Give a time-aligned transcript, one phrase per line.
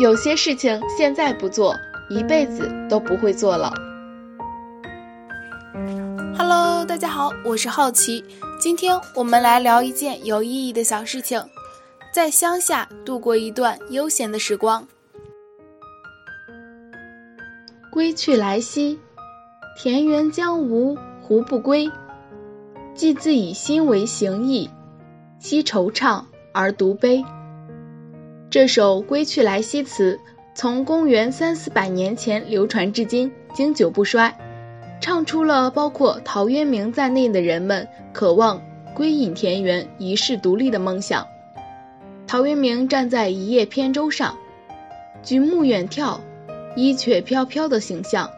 [0.00, 1.74] 有些事情现在不做，
[2.08, 3.72] 一辈子都不会做了。
[6.36, 8.24] Hello，大家好，我是好奇，
[8.60, 11.42] 今天我们来聊一件有意义的小事情，
[12.12, 14.86] 在乡下度过一段悠闲的时光。
[17.90, 18.98] 归去来兮，
[19.76, 21.90] 田园将芜胡不归？
[22.94, 24.70] 既自以心为形役，
[25.40, 27.24] 惜惆怅而独悲。
[28.50, 30.18] 这首《归去来兮》辞
[30.54, 34.38] 从公元三四百年前流传至今，经久不衰，
[35.02, 38.62] 唱出了包括陶渊明在内的人们渴望
[38.94, 41.26] 归隐田园、一世独立的梦想。
[42.26, 44.38] 陶渊明站在一叶扁舟上，
[45.22, 46.18] 举目远眺，
[46.74, 48.30] 衣却飘飘的形象，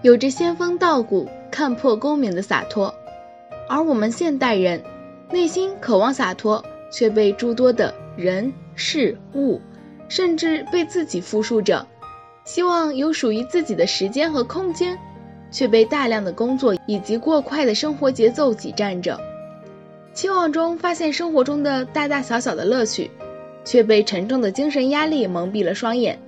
[0.00, 2.94] 有着仙风道骨、看破功名的洒脱。
[3.68, 4.82] 而我们现代人，
[5.30, 9.60] 内心渴望洒脱，却被诸多的人事物，
[10.08, 11.86] 甚至被自己缚束着；
[12.44, 14.98] 希望有属于自己的时间和空间，
[15.50, 19.20] 却被大量的工作以及过快的生活节奏挤占着。
[20.12, 23.10] 期望中发现生活中的大大小小的乐趣，
[23.64, 26.18] 却被沉重的精神压力蒙蔽了双眼。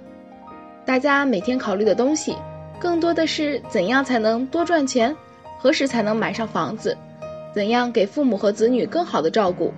[0.85, 2.37] 大家每天考虑的东西，
[2.79, 5.17] 更多的是怎样才能多赚钱，
[5.59, 6.97] 何时才能买上房子。
[7.53, 9.73] 怎样给父母和子女更好的照顾，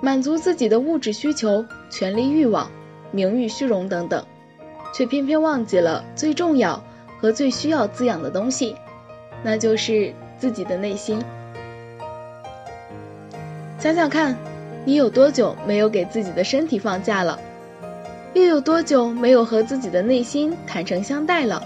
[0.00, 2.70] 满足自己的物质需求、权力欲望、
[3.10, 4.24] 名誉虚荣等等，
[4.94, 6.82] 却偏偏忘记了最重要
[7.20, 8.74] 和最需要滋养的东西，
[9.42, 11.22] 那就是自己的内心。
[13.78, 14.36] 想想看，
[14.84, 17.38] 你有多久没有给自己的身体放假了？
[18.32, 21.62] 又有多久没有和自己的内心坦诚相待了？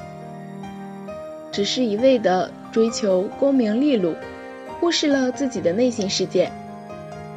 [1.52, 4.14] 只是一味的追求功名利禄。
[4.80, 6.50] 忽视了自己的内心世界，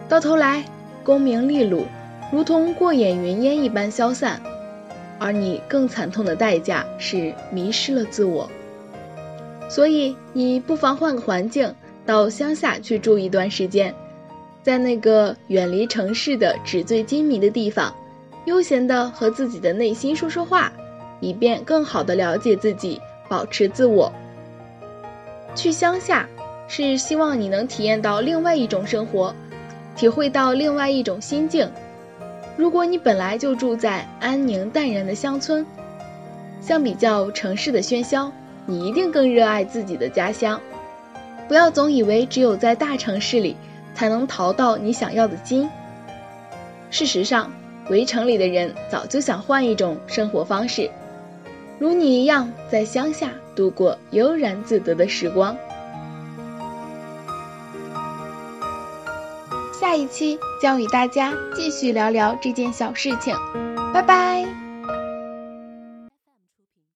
[0.09, 0.65] 到头来
[1.07, 1.85] 功名利禄
[2.33, 4.41] 如同过眼云烟一般消散，
[5.17, 8.51] 而你更惨痛的代价是迷失了自我。
[9.69, 11.73] 所以你不妨换个环境，
[12.05, 13.95] 到乡下去住一段时间，
[14.61, 17.95] 在那个远离城市的纸醉金迷的地方，
[18.43, 20.73] 悠闲的和自己的内心说说话，
[21.21, 24.11] 以便更好的了解自己，保持自我。
[25.55, 26.27] 去乡下。
[26.69, 29.33] 是希望你能体验到另外一种生活，
[29.97, 31.69] 体会到另外一种心境。
[32.55, 35.65] 如果你本来就住在安宁淡然的乡村，
[36.61, 38.31] 相比较城市的喧嚣，
[38.65, 40.61] 你一定更热爱自己的家乡。
[41.47, 43.55] 不要总以为只有在大城市里
[43.95, 45.69] 才能淘到你想要的金。
[46.91, 47.51] 事实上，
[47.89, 50.89] 围城里的人早就想换一种生活方式，
[51.79, 55.57] 如你一样在乡下度过悠然自得的时光。
[59.87, 63.33] 下一期将与大家继续聊聊这件小事情，
[63.93, 64.56] 拜拜。